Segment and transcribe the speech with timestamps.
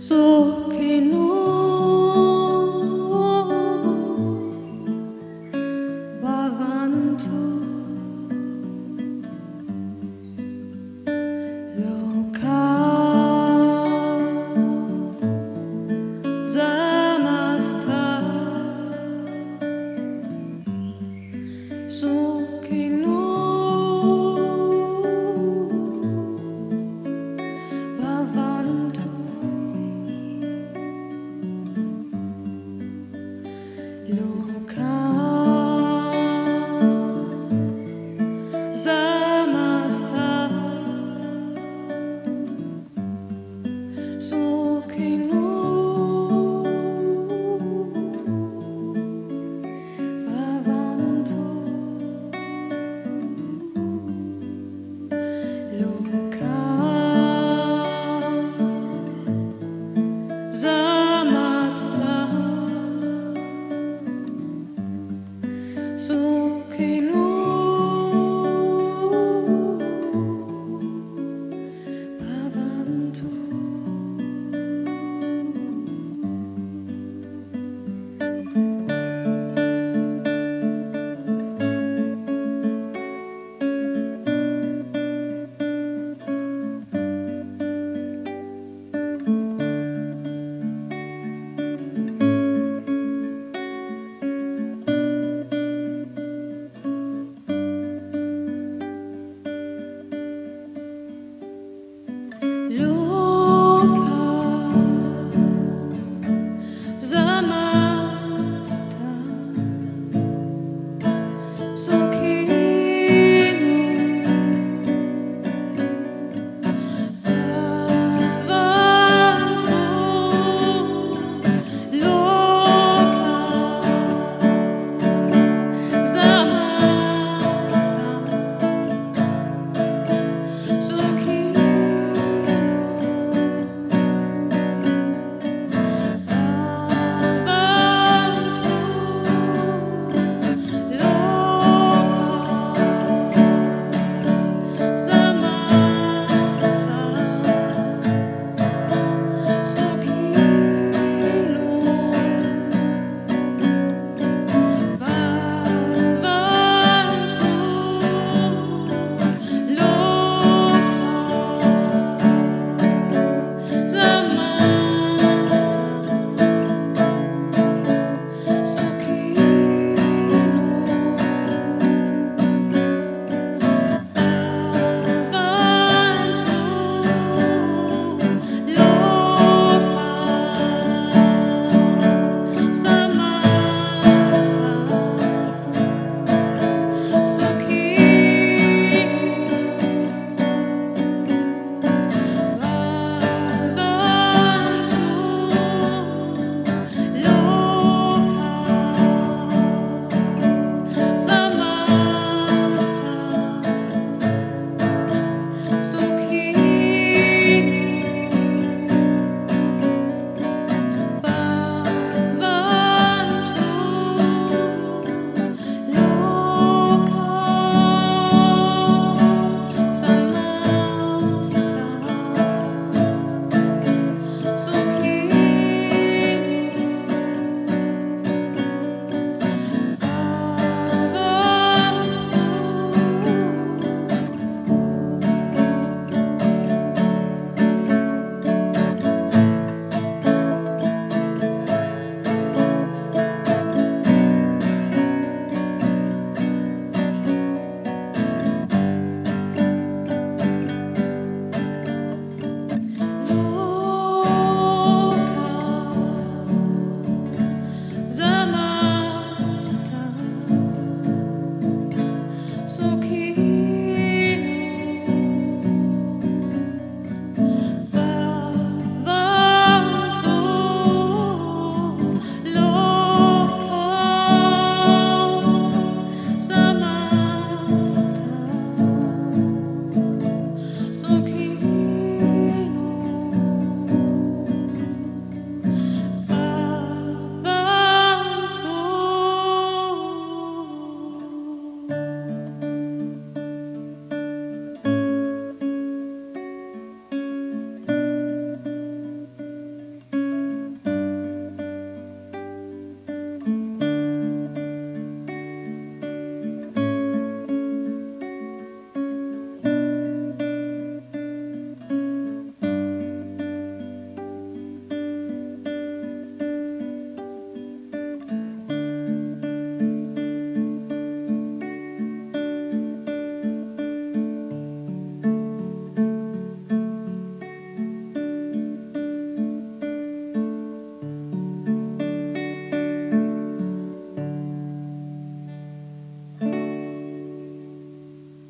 [0.00, 0.69] 做。
[34.20, 34.59] You.